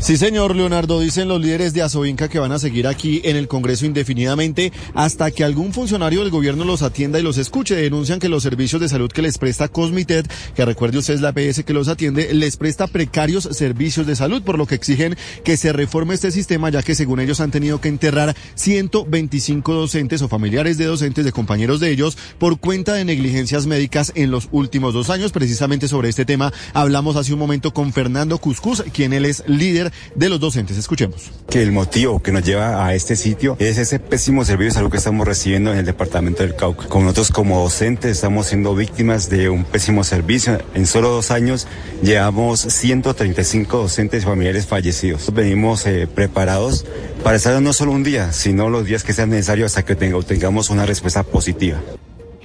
Sí, 0.00 0.16
señor 0.16 0.54
Leonardo, 0.54 1.00
dicen 1.00 1.28
los 1.28 1.40
líderes 1.40 1.72
de 1.72 1.82
Azoinca 1.82 2.28
que 2.28 2.38
van 2.38 2.52
a 2.52 2.58
seguir 2.58 2.86
aquí 2.86 3.20
en 3.24 3.36
el 3.36 3.48
Congreso 3.48 3.86
indefinidamente 3.86 4.72
hasta 4.94 5.30
que 5.30 5.42
algún 5.42 5.72
funcionario 5.72 6.20
del 6.20 6.30
gobierno 6.30 6.64
los 6.64 6.82
atienda 6.82 7.18
y 7.18 7.22
los 7.26 7.38
escuche. 7.38 7.74
Denuncian 7.74 8.20
que 8.20 8.28
los 8.28 8.44
servicios 8.44 8.80
de 8.80 8.88
salud 8.88 9.10
que 9.10 9.20
les 9.20 9.36
presta 9.36 9.68
Cosmited, 9.68 10.26
que 10.54 10.64
recuerde 10.64 10.98
usted 10.98 11.14
es 11.14 11.20
la 11.20 11.32
PS 11.32 11.64
que 11.64 11.72
los 11.72 11.88
atiende, 11.88 12.32
les 12.32 12.56
presta 12.56 12.86
precarios 12.86 13.48
servicios 13.50 14.06
de 14.06 14.14
salud, 14.14 14.42
por 14.42 14.58
lo 14.58 14.66
que 14.66 14.76
exigen 14.76 15.16
que 15.44 15.56
se 15.56 15.72
reforme 15.72 16.14
este 16.14 16.30
sistema, 16.30 16.70
ya 16.70 16.82
que 16.82 16.94
según 16.94 17.18
ellos 17.18 17.40
han 17.40 17.50
tenido 17.50 17.80
que 17.80 17.88
enterrar 17.88 18.36
125 18.54 19.74
docentes 19.74 20.22
o 20.22 20.28
familiares 20.28 20.78
de 20.78 20.84
docentes 20.84 21.24
de 21.24 21.32
compañeros 21.32 21.80
de 21.80 21.90
ellos 21.90 22.16
por 22.38 22.60
cuenta 22.60 22.94
de 22.94 23.04
negligencias 23.04 23.66
médicas 23.66 24.12
en 24.14 24.30
los 24.30 24.48
últimos 24.52 24.94
dos 24.94 25.10
años. 25.10 25.32
Precisamente 25.32 25.88
sobre 25.88 26.08
este 26.08 26.24
tema 26.24 26.52
hablamos 26.74 27.16
hace 27.16 27.32
un 27.32 27.40
momento 27.40 27.74
con 27.74 27.92
Fernando 27.92 28.38
Cuscus, 28.38 28.84
quien 28.92 29.12
él 29.12 29.24
es 29.24 29.42
líder 29.48 29.92
de 30.14 30.28
los 30.28 30.38
docentes. 30.38 30.76
Escuchemos. 30.76 31.32
Que 31.50 31.62
el 31.62 31.72
motivo 31.72 32.22
que 32.22 32.30
nos 32.30 32.44
lleva 32.44 32.86
a 32.86 32.94
este 32.94 33.16
sitio 33.16 33.56
es 33.58 33.78
ese 33.78 33.98
pésimo 33.98 34.44
servicio 34.44 34.70
de 34.70 34.74
salud 34.74 34.90
que 34.92 34.98
estamos 34.98 35.26
recibiendo 35.26 35.72
en 35.72 35.78
el 35.78 35.84
departamento 35.84 36.44
del 36.44 36.54
Cauca. 36.54 36.86
Como 36.86 37.15
nosotros 37.16 37.34
como 37.34 37.62
docentes 37.62 38.10
estamos 38.10 38.48
siendo 38.48 38.74
víctimas 38.74 39.30
de 39.30 39.48
un 39.48 39.64
pésimo 39.64 40.04
servicio. 40.04 40.58
En 40.74 40.86
solo 40.86 41.08
dos 41.08 41.30
años 41.30 41.66
llevamos 42.02 42.60
135 42.60 43.78
docentes 43.78 44.22
y 44.22 44.26
familiares 44.26 44.66
fallecidos. 44.66 45.32
Venimos 45.32 45.86
eh, 45.86 46.06
preparados 46.06 46.84
para 47.24 47.38
estar 47.38 47.62
no 47.62 47.72
solo 47.72 47.92
un 47.92 48.04
día, 48.04 48.34
sino 48.34 48.68
los 48.68 48.84
días 48.84 49.02
que 49.02 49.14
sean 49.14 49.30
necesarios 49.30 49.72
hasta 49.72 49.86
que 49.86 49.96
tengamos 49.96 50.68
una 50.68 50.84
respuesta 50.84 51.22
positiva. 51.22 51.80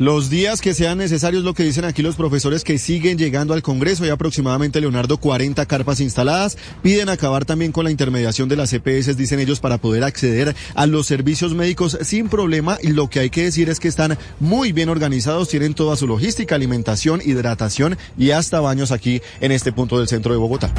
Los 0.01 0.31
días 0.31 0.61
que 0.61 0.73
sean 0.73 0.97
necesarios, 0.97 1.43
lo 1.43 1.53
que 1.53 1.61
dicen 1.61 1.85
aquí 1.85 2.01
los 2.01 2.15
profesores 2.15 2.63
que 2.63 2.79
siguen 2.79 3.19
llegando 3.19 3.53
al 3.53 3.61
Congreso, 3.61 4.03
hay 4.03 4.09
aproximadamente, 4.09 4.81
Leonardo, 4.81 5.17
40 5.17 5.63
carpas 5.67 5.99
instaladas. 5.99 6.57
Piden 6.81 7.07
acabar 7.07 7.45
también 7.45 7.71
con 7.71 7.83
la 7.83 7.91
intermediación 7.91 8.49
de 8.49 8.55
las 8.55 8.73
EPS, 8.73 9.15
dicen 9.15 9.39
ellos, 9.39 9.59
para 9.59 9.77
poder 9.77 10.03
acceder 10.03 10.55
a 10.73 10.87
los 10.87 11.05
servicios 11.05 11.53
médicos 11.53 11.99
sin 12.01 12.29
problema. 12.29 12.79
Y 12.81 12.93
lo 12.93 13.11
que 13.11 13.19
hay 13.19 13.29
que 13.29 13.43
decir 13.43 13.69
es 13.69 13.79
que 13.79 13.89
están 13.89 14.17
muy 14.39 14.71
bien 14.71 14.89
organizados, 14.89 15.49
tienen 15.49 15.75
toda 15.75 15.95
su 15.95 16.07
logística, 16.07 16.55
alimentación, 16.55 17.21
hidratación 17.23 17.95
y 18.17 18.31
hasta 18.31 18.59
baños 18.59 18.91
aquí 18.91 19.21
en 19.39 19.51
este 19.51 19.71
punto 19.71 19.99
del 19.99 20.07
centro 20.07 20.33
de 20.33 20.39
Bogotá. 20.39 20.73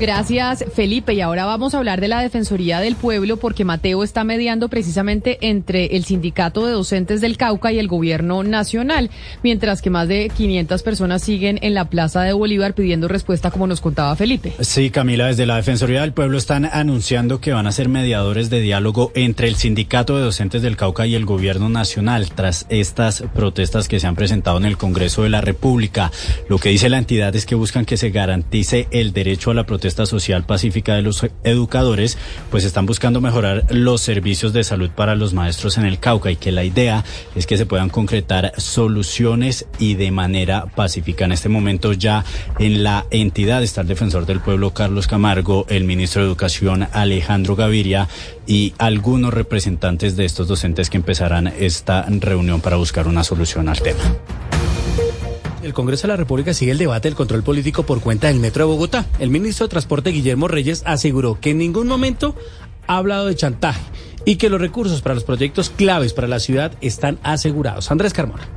Gracias, 0.00 0.64
Felipe. 0.74 1.12
Y 1.14 1.20
ahora 1.20 1.44
vamos 1.44 1.74
a 1.74 1.78
hablar 1.78 2.00
de 2.00 2.06
la 2.06 2.22
Defensoría 2.22 2.78
del 2.78 2.94
Pueblo 2.94 3.38
porque 3.38 3.64
Mateo 3.64 4.04
está 4.04 4.22
mediando 4.22 4.68
precisamente 4.68 5.38
entre 5.40 5.96
el 5.96 6.04
Sindicato 6.04 6.64
de 6.64 6.72
Docentes 6.72 7.20
del 7.20 7.36
Cauca 7.36 7.72
y 7.72 7.80
el 7.80 7.88
Gobierno 7.88 8.44
Nacional, 8.44 9.10
mientras 9.42 9.82
que 9.82 9.90
más 9.90 10.06
de 10.06 10.30
500 10.36 10.84
personas 10.84 11.22
siguen 11.22 11.58
en 11.62 11.74
la 11.74 11.86
Plaza 11.86 12.22
de 12.22 12.32
Bolívar 12.32 12.74
pidiendo 12.74 13.08
respuesta, 13.08 13.50
como 13.50 13.66
nos 13.66 13.80
contaba 13.80 14.14
Felipe. 14.14 14.52
Sí, 14.60 14.90
Camila, 14.90 15.26
desde 15.26 15.46
la 15.46 15.56
Defensoría 15.56 16.02
del 16.02 16.12
Pueblo 16.12 16.38
están 16.38 16.66
anunciando 16.66 17.40
que 17.40 17.52
van 17.52 17.66
a 17.66 17.72
ser 17.72 17.88
mediadores 17.88 18.50
de 18.50 18.60
diálogo 18.60 19.10
entre 19.16 19.48
el 19.48 19.56
Sindicato 19.56 20.16
de 20.16 20.22
Docentes 20.22 20.62
del 20.62 20.76
Cauca 20.76 21.08
y 21.08 21.16
el 21.16 21.24
Gobierno 21.24 21.68
Nacional 21.68 22.30
tras 22.30 22.66
estas 22.68 23.24
protestas 23.34 23.88
que 23.88 23.98
se 23.98 24.06
han 24.06 24.14
presentado 24.14 24.58
en 24.58 24.64
el 24.64 24.78
Congreso 24.78 25.24
de 25.24 25.30
la 25.30 25.40
República. 25.40 26.12
Lo 26.48 26.58
que 26.58 26.68
dice 26.68 26.88
la 26.88 26.98
entidad 26.98 27.34
es 27.34 27.46
que 27.46 27.56
buscan 27.56 27.84
que 27.84 27.96
se 27.96 28.10
garantice 28.10 28.86
el 28.92 29.12
derecho 29.12 29.50
a 29.50 29.54
la 29.54 29.64
protesta 29.64 29.87
social 29.90 30.44
pacífica 30.44 30.94
de 30.94 31.02
los 31.02 31.26
educadores, 31.44 32.18
pues 32.50 32.64
están 32.64 32.86
buscando 32.86 33.20
mejorar 33.20 33.64
los 33.70 34.00
servicios 34.00 34.52
de 34.52 34.64
salud 34.64 34.90
para 34.90 35.14
los 35.14 35.34
maestros 35.34 35.78
en 35.78 35.86
el 35.86 35.98
Cauca 35.98 36.30
y 36.30 36.36
que 36.36 36.52
la 36.52 36.64
idea 36.64 37.04
es 37.34 37.46
que 37.46 37.56
se 37.56 37.66
puedan 37.66 37.88
concretar 37.88 38.52
soluciones 38.56 39.66
y 39.78 39.94
de 39.94 40.10
manera 40.10 40.66
pacífica. 40.66 41.24
En 41.24 41.32
este 41.32 41.48
momento 41.48 41.92
ya 41.92 42.24
en 42.58 42.82
la 42.82 43.06
entidad 43.10 43.62
está 43.62 43.82
el 43.82 43.88
defensor 43.88 44.26
del 44.26 44.40
pueblo 44.40 44.72
Carlos 44.72 45.06
Camargo, 45.06 45.66
el 45.68 45.84
ministro 45.84 46.22
de 46.22 46.28
Educación 46.28 46.88
Alejandro 46.92 47.56
Gaviria 47.56 48.08
y 48.46 48.74
algunos 48.78 49.34
representantes 49.34 50.16
de 50.16 50.24
estos 50.24 50.48
docentes 50.48 50.90
que 50.90 50.96
empezarán 50.96 51.46
esta 51.46 52.06
reunión 52.08 52.60
para 52.60 52.76
buscar 52.76 53.06
una 53.06 53.24
solución 53.24 53.68
al 53.68 53.80
tema. 53.80 54.00
El 55.68 55.74
Congreso 55.74 56.06
de 56.06 56.14
la 56.14 56.16
República 56.16 56.54
sigue 56.54 56.72
el 56.72 56.78
debate 56.78 57.08
del 57.08 57.14
control 57.14 57.42
político 57.42 57.82
por 57.82 58.00
cuenta 58.00 58.28
del 58.28 58.40
Metro 58.40 58.64
de 58.64 58.72
Bogotá. 58.72 59.04
El 59.18 59.28
ministro 59.28 59.66
de 59.66 59.70
Transporte, 59.70 60.10
Guillermo 60.10 60.48
Reyes, 60.48 60.82
aseguró 60.86 61.38
que 61.38 61.50
en 61.50 61.58
ningún 61.58 61.86
momento 61.86 62.34
ha 62.86 62.96
hablado 62.96 63.26
de 63.26 63.36
chantaje 63.36 63.82
y 64.24 64.36
que 64.36 64.48
los 64.48 64.62
recursos 64.62 65.02
para 65.02 65.14
los 65.14 65.24
proyectos 65.24 65.68
claves 65.68 66.14
para 66.14 66.26
la 66.26 66.40
ciudad 66.40 66.72
están 66.80 67.18
asegurados. 67.22 67.90
Andrés 67.90 68.14
Carmona. 68.14 68.48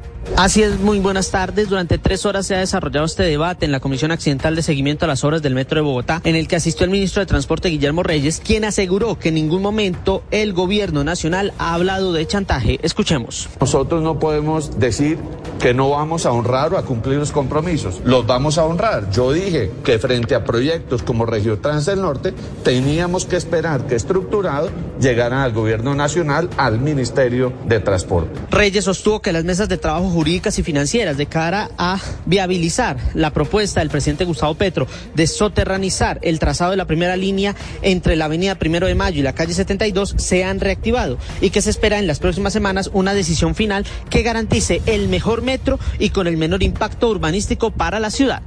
Así 0.41 0.63
es, 0.63 0.79
muy 0.79 0.97
buenas 0.97 1.29
tardes. 1.29 1.69
Durante 1.69 1.99
tres 1.99 2.25
horas 2.25 2.47
se 2.47 2.55
ha 2.55 2.57
desarrollado 2.57 3.05
este 3.05 3.21
debate 3.21 3.63
en 3.63 3.71
la 3.71 3.79
Comisión 3.79 4.09
Accidental 4.09 4.55
de 4.55 4.63
Seguimiento 4.63 5.05
a 5.05 5.07
las 5.07 5.23
Obras 5.23 5.43
del 5.43 5.53
Metro 5.53 5.75
de 5.75 5.81
Bogotá, 5.83 6.19
en 6.23 6.35
el 6.35 6.47
que 6.47 6.55
asistió 6.55 6.83
el 6.83 6.89
ministro 6.89 7.19
de 7.19 7.27
Transporte 7.27 7.69
Guillermo 7.69 8.01
Reyes, 8.01 8.41
quien 8.43 8.65
aseguró 8.65 9.19
que 9.19 9.29
en 9.29 9.35
ningún 9.35 9.61
momento 9.61 10.23
el 10.31 10.53
gobierno 10.53 11.03
nacional 11.03 11.53
ha 11.59 11.75
hablado 11.75 12.11
de 12.11 12.25
chantaje. 12.25 12.79
Escuchemos. 12.81 13.49
Nosotros 13.59 14.01
no 14.01 14.17
podemos 14.17 14.79
decir 14.79 15.19
que 15.59 15.75
no 15.75 15.91
vamos 15.91 16.25
a 16.25 16.31
honrar 16.31 16.73
o 16.73 16.79
a 16.79 16.85
cumplir 16.85 17.19
los 17.19 17.31
compromisos. 17.31 18.01
Los 18.03 18.25
vamos 18.25 18.57
a 18.57 18.65
honrar. 18.65 19.11
Yo 19.11 19.31
dije 19.31 19.71
que 19.83 19.99
frente 19.99 20.33
a 20.33 20.43
proyectos 20.43 21.03
como 21.03 21.27
Regio 21.27 21.59
Trans 21.59 21.85
del 21.85 22.01
Norte, 22.01 22.33
teníamos 22.63 23.25
que 23.25 23.35
esperar 23.35 23.85
que 23.85 23.93
estructurado 23.93 24.71
llegaran 24.99 25.37
al 25.37 25.53
gobierno 25.53 25.93
nacional, 25.93 26.49
al 26.57 26.79
Ministerio 26.79 27.53
de 27.67 27.79
Transporte. 27.79 28.39
Reyes 28.49 28.85
sostuvo 28.85 29.21
que 29.21 29.31
las 29.33 29.43
mesas 29.43 29.69
de 29.69 29.77
trabajo 29.77 30.09
y 30.31 30.63
financieras 30.63 31.17
de 31.17 31.25
cara 31.25 31.69
a 31.77 31.99
viabilizar 32.25 32.97
la 33.13 33.31
propuesta 33.31 33.81
del 33.81 33.89
presidente 33.89 34.23
Gustavo 34.23 34.55
Petro 34.55 34.87
de 35.13 35.27
soterranizar 35.27 36.19
el 36.21 36.39
trazado 36.39 36.71
de 36.71 36.77
la 36.77 36.85
primera 36.85 37.17
línea 37.17 37.55
entre 37.81 38.15
la 38.15 38.25
avenida 38.25 38.55
Primero 38.55 38.87
de 38.87 38.95
Mayo 38.95 39.19
y 39.19 39.23
la 39.23 39.33
calle 39.33 39.53
72 39.53 40.15
se 40.17 40.43
han 40.43 40.59
reactivado 40.59 41.17
y 41.41 41.49
que 41.49 41.61
se 41.61 41.69
espera 41.69 41.99
en 41.99 42.07
las 42.07 42.19
próximas 42.19 42.53
semanas 42.53 42.89
una 42.93 43.13
decisión 43.13 43.55
final 43.55 43.85
que 44.09 44.23
garantice 44.23 44.81
el 44.85 45.09
mejor 45.09 45.41
metro 45.41 45.79
y 45.99 46.11
con 46.11 46.27
el 46.27 46.37
menor 46.37 46.63
impacto 46.63 47.09
urbanístico 47.09 47.71
para 47.71 47.99
la 47.99 48.09
ciudad. 48.09 48.41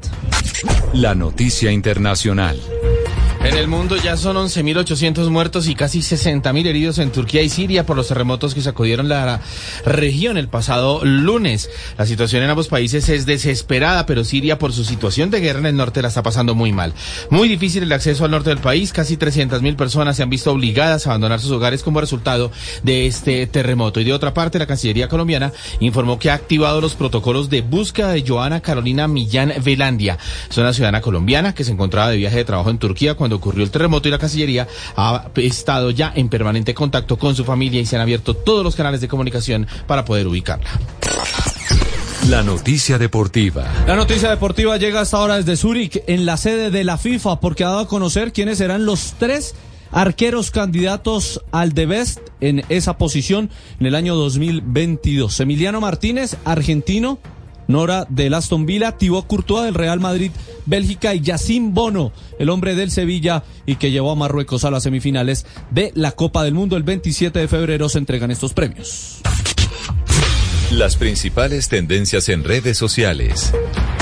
La 0.94 1.14
noticia 1.14 1.70
internacional. 1.70 2.58
En 3.44 3.58
el 3.58 3.68
mundo 3.68 3.96
ya 3.96 4.16
son 4.16 4.36
11.800 4.36 5.28
muertos 5.28 5.68
y 5.68 5.74
casi 5.74 5.98
60.000 5.98 6.66
heridos 6.66 6.98
en 6.98 7.12
Turquía 7.12 7.42
y 7.42 7.50
Siria 7.50 7.84
por 7.84 7.94
los 7.94 8.08
terremotos 8.08 8.54
que 8.54 8.62
sacudieron 8.62 9.10
la 9.10 9.42
región 9.84 10.38
el 10.38 10.48
pasado 10.48 11.04
lunes. 11.04 11.68
La 11.98 12.06
situación 12.06 12.42
en 12.42 12.48
ambos 12.48 12.68
países 12.68 13.06
es 13.10 13.26
desesperada, 13.26 14.06
pero 14.06 14.24
Siria 14.24 14.58
por 14.58 14.72
su 14.72 14.82
situación 14.82 15.30
de 15.30 15.40
guerra 15.40 15.58
en 15.58 15.66
el 15.66 15.76
norte 15.76 16.00
la 16.00 16.08
está 16.08 16.22
pasando 16.22 16.54
muy 16.54 16.72
mal. 16.72 16.94
Muy 17.28 17.46
difícil 17.46 17.82
el 17.82 17.92
acceso 17.92 18.24
al 18.24 18.30
norte 18.30 18.48
del 18.48 18.60
país. 18.60 18.94
Casi 18.94 19.18
300.000 19.18 19.76
personas 19.76 20.16
se 20.16 20.22
han 20.22 20.30
visto 20.30 20.50
obligadas 20.50 21.06
a 21.06 21.10
abandonar 21.10 21.38
sus 21.38 21.50
hogares 21.50 21.82
como 21.82 22.00
resultado 22.00 22.50
de 22.82 23.06
este 23.06 23.46
terremoto. 23.46 24.00
Y 24.00 24.04
de 24.04 24.14
otra 24.14 24.32
parte, 24.32 24.58
la 24.58 24.66
Cancillería 24.66 25.08
colombiana 25.08 25.52
informó 25.80 26.18
que 26.18 26.30
ha 26.30 26.34
activado 26.34 26.80
los 26.80 26.94
protocolos 26.94 27.50
de 27.50 27.60
búsqueda 27.60 28.10
de 28.12 28.24
Joana 28.26 28.62
Carolina 28.62 29.06
Millán 29.06 29.52
Velandia. 29.62 30.16
Es 30.48 30.56
una 30.56 30.72
ciudadana 30.72 31.02
colombiana 31.02 31.54
que 31.54 31.64
se 31.64 31.72
encontraba 31.72 32.08
de 32.08 32.16
viaje 32.16 32.38
de 32.38 32.44
trabajo 32.46 32.70
en 32.70 32.78
Turquía 32.78 33.14
cuando 33.14 33.33
ocurrió 33.34 33.64
el 33.64 33.70
terremoto 33.70 34.08
y 34.08 34.10
la 34.10 34.18
Cancillería 34.18 34.66
ha 34.96 35.30
estado 35.36 35.90
ya 35.90 36.12
en 36.14 36.28
permanente 36.28 36.74
contacto 36.74 37.18
con 37.18 37.34
su 37.34 37.44
familia 37.44 37.80
y 37.80 37.86
se 37.86 37.96
han 37.96 38.02
abierto 38.02 38.34
todos 38.34 38.64
los 38.64 38.76
canales 38.76 39.00
de 39.00 39.08
comunicación 39.08 39.66
para 39.86 40.04
poder 40.04 40.26
ubicarla. 40.26 40.70
La 42.28 42.42
noticia 42.42 42.96
deportiva. 42.96 43.70
La 43.86 43.96
noticia 43.96 44.30
deportiva 44.30 44.78
llega 44.78 45.02
hasta 45.02 45.18
ahora 45.18 45.36
desde 45.36 45.58
Zúrich, 45.58 46.02
en 46.06 46.24
la 46.24 46.38
sede 46.38 46.70
de 46.70 46.82
la 46.82 46.96
FIFA, 46.96 47.38
porque 47.38 47.64
ha 47.64 47.68
dado 47.68 47.80
a 47.80 47.88
conocer 47.88 48.32
quiénes 48.32 48.58
serán 48.58 48.86
los 48.86 49.14
tres 49.18 49.54
arqueros 49.94 50.50
candidatos 50.50 51.42
al 51.52 51.72
de 51.72 51.86
Best 51.86 52.20
en 52.40 52.64
esa 52.68 52.96
posición 52.96 53.50
en 53.78 53.86
el 53.86 53.94
año 53.94 54.14
2022. 54.16 55.38
Emiliano 55.40 55.80
Martínez, 55.80 56.36
argentino, 56.46 57.18
Nora 57.68 58.06
del 58.09 58.35
Aston 58.35 58.66
Villa, 58.66 58.92
Thibaut 58.92 59.26
Courtois 59.26 59.64
del 59.64 59.75
Real 59.75 60.00
Madrid, 60.00 60.30
Bélgica 60.66 61.14
y 61.14 61.21
Yacine 61.21 61.71
Bono, 61.73 62.12
el 62.38 62.50
hombre 62.50 62.75
del 62.75 62.90
Sevilla 62.90 63.44
y 63.66 63.76
que 63.76 63.90
llevó 63.90 64.12
a 64.12 64.16
Marruecos 64.16 64.64
a 64.64 64.71
las 64.71 64.83
semifinales 64.83 65.47
de 65.71 65.92
la 65.94 66.12
Copa 66.12 66.44
del 66.44 66.54
Mundo. 66.54 66.76
El 66.76 66.83
27 66.83 67.38
de 67.38 67.49
febrero 67.49 67.88
se 67.88 67.99
entregan 67.99 68.30
estos 68.30 68.54
premios. 68.54 69.21
Las 70.71 70.97
principales 70.97 71.68
tendencias 71.68 72.28
en 72.28 72.42
redes 72.42 72.76
sociales. 72.76 73.52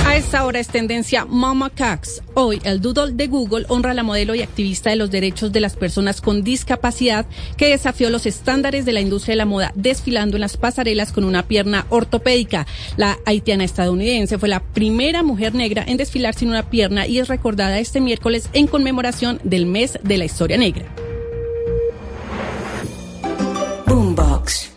A 0.04 0.16
esta 0.16 0.44
hora 0.44 0.58
es 0.58 0.68
tendencia 0.68 1.24
Mama 1.24 1.70
Cax. 1.70 2.22
Hoy 2.34 2.60
el 2.64 2.80
doodle 2.80 3.12
de 3.12 3.28
Google 3.28 3.64
honra 3.68 3.92
a 3.92 3.94
la 3.94 4.02
modelo 4.02 4.34
y 4.34 4.42
activista 4.42 4.90
de 4.90 4.96
los 4.96 5.10
derechos 5.10 5.52
de 5.52 5.60
las 5.60 5.74
personas 5.76 6.20
con 6.20 6.42
discapacidad 6.42 7.24
que 7.56 7.68
desafió 7.68 8.10
los 8.10 8.26
estándares 8.26 8.84
de 8.84 8.92
la 8.92 9.00
industria 9.00 9.32
de 9.32 9.36
la 9.36 9.46
moda 9.46 9.72
desfilando 9.74 10.36
en 10.36 10.42
las 10.42 10.56
pasarelas 10.56 11.12
con 11.12 11.24
una 11.24 11.44
pierna 11.44 11.86
ortopédica. 11.88 12.66
La 12.96 13.18
haitiana 13.24 13.64
estadounidense 13.64 14.38
fue 14.38 14.48
la 14.48 14.60
primera 14.60 15.22
mujer 15.22 15.54
negra 15.54 15.84
en 15.86 15.96
desfilar 15.96 16.34
sin 16.34 16.48
una 16.48 16.68
pierna 16.68 17.06
y 17.06 17.18
es 17.18 17.28
recordada 17.28 17.78
este 17.78 18.00
miércoles 18.00 18.48
en 18.52 18.66
conmemoración 18.66 19.40
del 19.44 19.66
mes 19.66 19.98
de 20.02 20.18
la 20.18 20.24
historia 20.24 20.58
negra. 20.58 20.84
Boombox. 23.86 24.70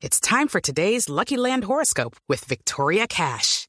It's 0.00 0.20
time 0.20 0.48
for 0.48 0.60
today's 0.60 1.08
Lucky 1.08 1.36
Land 1.36 1.64
horoscope 1.64 2.16
with 2.28 2.44
Victoria 2.44 3.06
Cash. 3.06 3.68